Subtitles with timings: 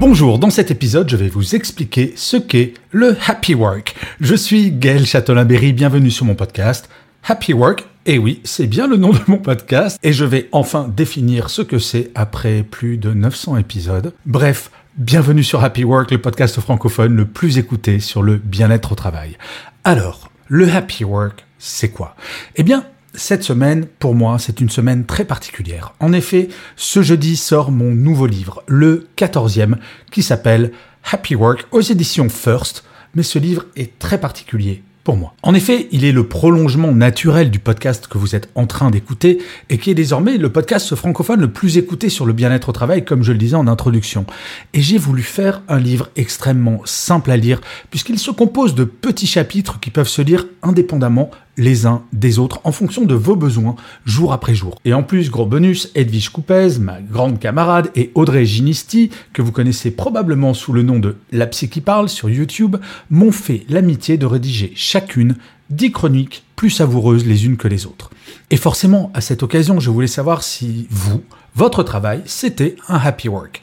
[0.00, 3.96] Bonjour, dans cet épisode, je vais vous expliquer ce qu'est le Happy Work.
[4.20, 6.88] Je suis Gaël Châtelain-Berry, bienvenue sur mon podcast
[7.24, 7.84] Happy Work.
[8.06, 11.62] Et oui, c'est bien le nom de mon podcast, et je vais enfin définir ce
[11.62, 14.14] que c'est après plus de 900 épisodes.
[14.24, 18.94] Bref, bienvenue sur Happy Work, le podcast francophone le plus écouté sur le bien-être au
[18.94, 19.36] travail.
[19.82, 22.14] Alors, le Happy Work, c'est quoi?
[22.54, 22.84] Eh bien,
[23.14, 25.94] cette semaine, pour moi, c'est une semaine très particulière.
[26.00, 29.76] En effet, ce jeudi sort mon nouveau livre, le 14e,
[30.10, 30.72] qui s'appelle
[31.10, 32.84] Happy Work aux éditions First,
[33.14, 34.82] mais ce livre est très particulier
[35.16, 35.34] moi.
[35.42, 39.38] En effet, il est le prolongement naturel du podcast que vous êtes en train d'écouter
[39.70, 43.04] et qui est désormais le podcast francophone le plus écouté sur le bien-être au travail,
[43.04, 44.26] comme je le disais en introduction.
[44.74, 49.26] Et j'ai voulu faire un livre extrêmement simple à lire, puisqu'il se compose de petits
[49.26, 53.76] chapitres qui peuvent se lire indépendamment les uns des autres en fonction de vos besoins
[54.06, 54.80] jour après jour.
[54.86, 59.52] Et en plus, gros bonus, Edwige Coupez, ma grande camarade, et Audrey Ginisti, que vous
[59.52, 62.76] connaissez probablement sous le nom de La Psy qui parle sur YouTube,
[63.10, 65.36] m'ont fait l'amitié de rédiger chacune
[65.70, 68.10] dix chroniques plus savoureuses les unes que les autres.
[68.50, 71.22] Et forcément, à cette occasion, je voulais savoir si vous,
[71.54, 73.62] votre travail, c'était un happy work.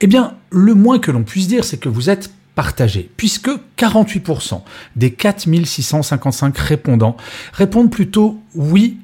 [0.00, 4.62] Eh bien, le moins que l'on puisse dire, c'est que vous êtes partagé, puisque 48%
[4.96, 7.16] des 4655 répondants
[7.52, 8.98] répondent plutôt oui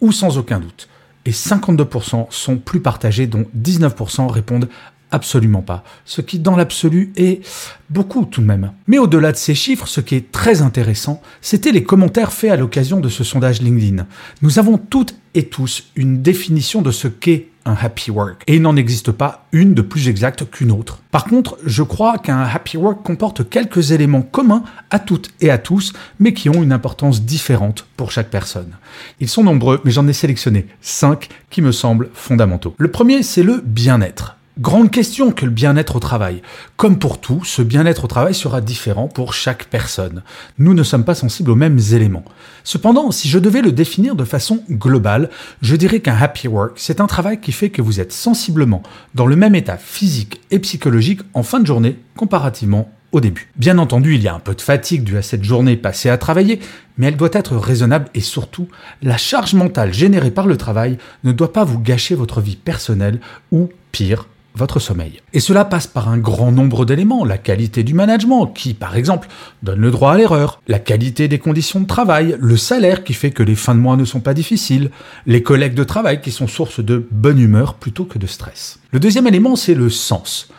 [0.00, 0.88] ou sans aucun doute.
[1.26, 4.68] Et 52% sont plus partagés, dont 19% répondent
[5.10, 5.82] absolument pas.
[6.04, 7.44] Ce qui, dans l'absolu, est
[7.88, 8.72] beaucoup tout de même.
[8.86, 12.56] Mais au-delà de ces chiffres, ce qui est très intéressant, c'était les commentaires faits à
[12.56, 14.06] l'occasion de ce sondage LinkedIn.
[14.42, 18.42] Nous avons toutes et tous une définition de ce qu'est un happy work.
[18.46, 20.98] Et il n'en existe pas une de plus exacte qu'une autre.
[21.10, 25.58] Par contre, je crois qu'un happy work comporte quelques éléments communs à toutes et à
[25.58, 28.76] tous, mais qui ont une importance différente pour chaque personne.
[29.20, 32.74] Ils sont nombreux, mais j'en ai sélectionné cinq qui me semblent fondamentaux.
[32.78, 34.36] Le premier, c'est le bien-être.
[34.60, 36.42] Grande question que le bien-être au travail.
[36.76, 40.22] Comme pour tout, ce bien-être au travail sera différent pour chaque personne.
[40.58, 42.26] Nous ne sommes pas sensibles aux mêmes éléments.
[42.62, 45.30] Cependant, si je devais le définir de façon globale,
[45.62, 48.82] je dirais qu'un happy work, c'est un travail qui fait que vous êtes sensiblement
[49.14, 53.50] dans le même état physique et psychologique en fin de journée comparativement au début.
[53.56, 56.18] Bien entendu, il y a un peu de fatigue due à cette journée passée à
[56.18, 56.60] travailler,
[56.98, 58.68] mais elle doit être raisonnable et surtout,
[59.00, 63.20] la charge mentale générée par le travail ne doit pas vous gâcher votre vie personnelle
[63.52, 64.26] ou, pire,
[64.60, 65.20] votre sommeil.
[65.32, 69.26] Et cela passe par un grand nombre d'éléments, la qualité du management, qui par exemple
[69.62, 73.30] donne le droit à l'erreur, la qualité des conditions de travail, le salaire qui fait
[73.30, 74.90] que les fins de mois ne sont pas difficiles,
[75.26, 78.78] les collègues de travail qui sont source de bonne humeur plutôt que de stress.
[78.92, 80.50] Le deuxième élément, c'est le sens.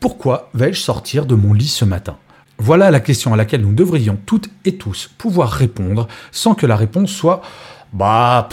[0.00, 2.16] Pourquoi vais-je sortir de mon lit ce matin?
[2.58, 6.76] Voilà la question à laquelle nous devrions toutes et tous pouvoir répondre sans que la
[6.76, 7.42] réponse soit
[7.92, 8.48] bah,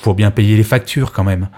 [0.00, 1.48] faut bien payer les factures quand même.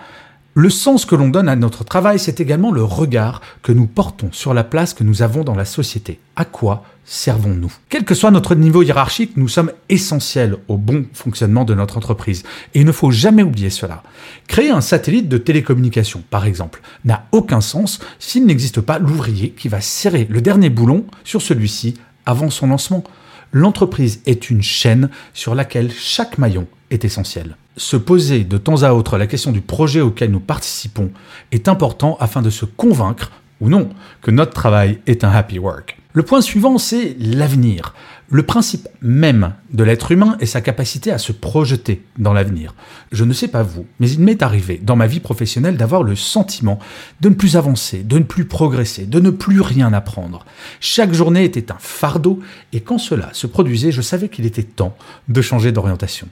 [0.59, 4.31] Le sens que l'on donne à notre travail, c'est également le regard que nous portons
[4.33, 6.19] sur la place que nous avons dans la société.
[6.35, 7.71] À quoi servons-nous?
[7.91, 12.43] Quel que soit notre niveau hiérarchique, nous sommes essentiels au bon fonctionnement de notre entreprise.
[12.73, 14.03] Et il ne faut jamais oublier cela.
[14.49, 19.69] Créer un satellite de télécommunication, par exemple, n'a aucun sens s'il n'existe pas l'ouvrier qui
[19.69, 23.05] va serrer le dernier boulon sur celui-ci avant son lancement.
[23.53, 28.93] L'entreprise est une chaîne sur laquelle chaque maillon est essentiel se poser de temps à
[28.93, 31.11] autre la question du projet auquel nous participons
[31.53, 33.31] est important afin de se convaincre,
[33.61, 33.91] ou non,
[34.23, 35.99] que notre travail est un happy work.
[36.13, 37.95] Le point suivant, c'est l'avenir.
[38.29, 42.75] Le principe même de l'être humain est sa capacité à se projeter dans l'avenir.
[43.13, 46.17] Je ne sais pas vous, mais il m'est arrivé dans ma vie professionnelle d'avoir le
[46.17, 46.81] sentiment
[47.21, 50.45] de ne plus avancer, de ne plus progresser, de ne plus rien apprendre.
[50.81, 52.41] Chaque journée était un fardeau
[52.73, 54.97] et quand cela se produisait, je savais qu'il était temps
[55.29, 56.27] de changer d'orientation.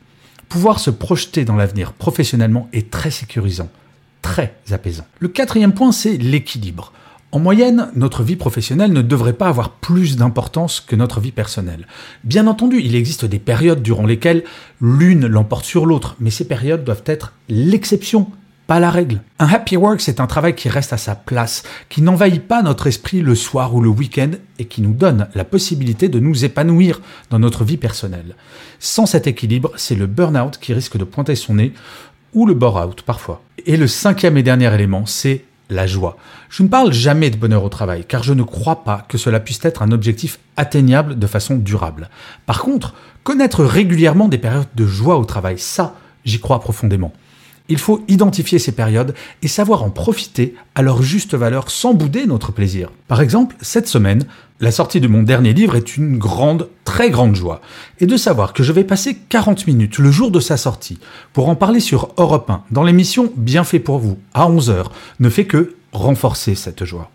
[0.48, 3.68] Pouvoir se projeter dans l'avenir professionnellement est très sécurisant,
[4.20, 5.06] très apaisant.
[5.20, 6.92] Le quatrième point, c'est l'équilibre.
[7.34, 11.88] En moyenne, notre vie professionnelle ne devrait pas avoir plus d'importance que notre vie personnelle.
[12.22, 14.44] Bien entendu, il existe des périodes durant lesquelles
[14.80, 18.28] l'une l'emporte sur l'autre, mais ces périodes doivent être l'exception
[18.68, 19.20] pas la règle.
[19.40, 22.86] Un happy work, c'est un travail qui reste à sa place, qui n'envahit pas notre
[22.86, 24.30] esprit le soir ou le week-end
[24.60, 28.36] et qui nous donne la possibilité de nous épanouir dans notre vie personnelle.
[28.78, 31.72] Sans cet équilibre, c'est le burn-out qui risque de pointer son nez
[32.32, 33.42] ou le bore-out parfois.
[33.66, 36.16] Et le cinquième et dernier élément, c'est la joie.
[36.50, 39.40] Je ne parle jamais de bonheur au travail, car je ne crois pas que cela
[39.40, 42.08] puisse être un objectif atteignable de façon durable.
[42.46, 45.94] Par contre, connaître régulièrement des périodes de joie au travail, ça,
[46.24, 47.12] j'y crois profondément.
[47.68, 52.26] Il faut identifier ces périodes et savoir en profiter à leur juste valeur sans bouder
[52.26, 52.90] notre plaisir.
[53.08, 54.26] Par exemple, cette semaine,
[54.60, 57.62] la sortie de mon dernier livre est une grande, très grande joie.
[58.00, 60.98] Et de savoir que je vais passer 40 minutes le jour de sa sortie
[61.32, 64.86] pour en parler sur Europe 1 dans l'émission Bien fait pour vous à 11h
[65.20, 67.10] ne fait que renforcer cette joie.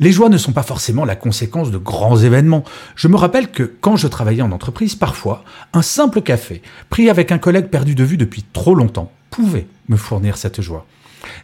[0.00, 2.62] Les joies ne sont pas forcément la conséquence de grands événements.
[2.94, 7.32] Je me rappelle que quand je travaillais en entreprise, parfois, un simple café, pris avec
[7.32, 10.86] un collègue perdu de vue depuis trop longtemps, pouvait me fournir cette joie.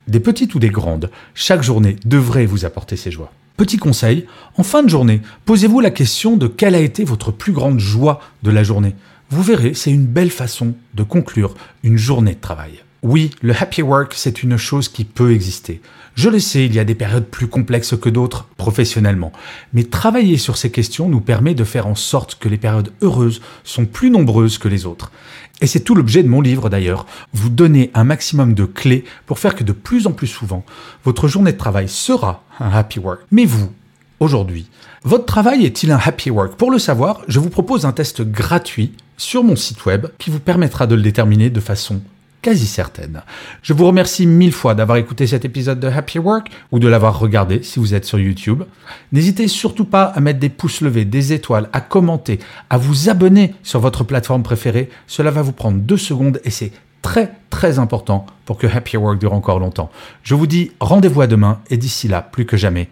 [0.09, 3.33] Des petites ou des grandes, chaque journée devrait vous apporter ces joies.
[3.57, 4.27] Petit conseil,
[4.57, 8.21] en fin de journée, posez-vous la question de quelle a été votre plus grande joie
[8.43, 8.95] de la journée.
[9.31, 12.83] Vous verrez, c'est une belle façon de conclure une journée de travail.
[13.05, 15.83] Oui, le happy work, c'est une chose qui peut exister.
[16.15, 19.31] Je le sais, il y a des périodes plus complexes que d'autres professionnellement,
[19.75, 23.43] mais travailler sur ces questions nous permet de faire en sorte que les périodes heureuses
[23.63, 25.13] sont plus nombreuses que les autres.
[25.61, 27.05] Et c'est tout l'objet de mon livre d'ailleurs,
[27.35, 30.65] vous donner un maximum de clés pour faire que de plus en plus souvent,
[31.05, 33.21] votre journée de travail sera un happy work.
[33.31, 33.71] Mais vous,
[34.19, 34.71] aujourd'hui,
[35.03, 36.55] votre travail est-il un happy work?
[36.55, 40.41] Pour le savoir, je vous propose un test gratuit sur mon site web qui vous
[40.41, 42.01] permettra de le déterminer de façon
[42.45, 43.23] quasi certaine.
[43.63, 47.19] Je vous remercie mille fois d'avoir écouté cet épisode de Happy Work ou de l'avoir
[47.19, 48.65] regardé si vous êtes sur YouTube.
[49.13, 52.39] N'hésitez surtout pas à mettre des pouces levés, des étoiles, à commenter,
[52.69, 54.91] à vous abonner sur votre plateforme préférée.
[55.07, 59.19] Cela va vous prendre deux secondes et c'est très très important pour que Happy Work
[59.19, 59.91] dure encore longtemps.
[60.23, 62.91] Je vous dis rendez-vous à demain et d'ici là, plus que jamais,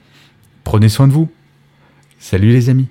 [0.65, 1.29] prenez soin de vous.
[2.19, 2.89] Salut les amis.